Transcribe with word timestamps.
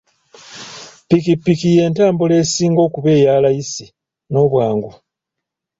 Ppikipiki 1.03 1.67
y'entambula 1.77 2.33
esinga 2.43 2.81
okuba 2.87 3.09
eya 3.17 3.41
layisi 3.43 3.85
n'obwangu. 4.31 4.91